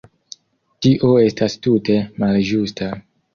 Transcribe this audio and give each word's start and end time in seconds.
Tio 0.85 1.09
estas 1.25 1.59
tute 1.67 1.99
malĝusta. 2.25 2.91